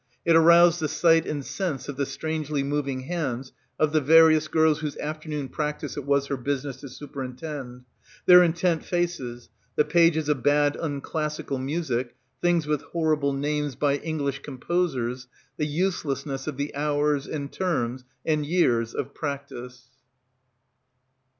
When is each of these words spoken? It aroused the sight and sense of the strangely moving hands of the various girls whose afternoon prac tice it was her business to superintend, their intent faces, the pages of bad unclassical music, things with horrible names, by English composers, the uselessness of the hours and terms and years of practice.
It 0.25 0.35
aroused 0.35 0.79
the 0.79 0.87
sight 0.87 1.27
and 1.27 1.45
sense 1.45 1.87
of 1.87 1.95
the 1.95 2.07
strangely 2.07 2.63
moving 2.63 3.01
hands 3.01 3.51
of 3.77 3.93
the 3.93 4.01
various 4.01 4.47
girls 4.47 4.79
whose 4.79 4.97
afternoon 4.97 5.47
prac 5.49 5.77
tice 5.77 5.95
it 5.95 6.05
was 6.05 6.25
her 6.25 6.37
business 6.37 6.77
to 6.77 6.89
superintend, 6.89 7.83
their 8.25 8.41
intent 8.41 8.83
faces, 8.83 9.49
the 9.75 9.85
pages 9.85 10.27
of 10.27 10.41
bad 10.41 10.75
unclassical 10.75 11.59
music, 11.63 12.15
things 12.41 12.65
with 12.65 12.81
horrible 12.81 13.33
names, 13.33 13.75
by 13.75 13.97
English 13.97 14.39
composers, 14.39 15.27
the 15.57 15.67
uselessness 15.67 16.47
of 16.47 16.57
the 16.57 16.73
hours 16.73 17.27
and 17.27 17.51
terms 17.53 18.03
and 18.25 18.43
years 18.43 18.95
of 18.95 19.13
practice. 19.13 19.83